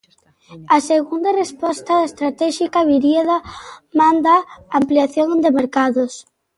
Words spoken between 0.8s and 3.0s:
segunda resposta estratéxica